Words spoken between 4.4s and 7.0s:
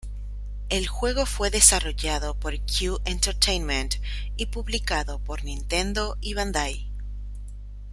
publicado por Nintendo y Bandai.